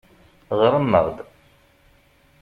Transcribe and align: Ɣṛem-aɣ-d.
Ɣṛem-aɣ-d. 0.59 1.17